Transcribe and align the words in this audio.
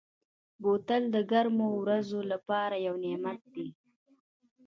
بوتل 0.61 1.03
د 1.15 1.17
ګرمو 1.31 1.67
ورځو 1.81 2.19
لپاره 2.31 2.75
یو 2.87 2.95
نعمت 3.03 3.39
دی. 3.53 3.67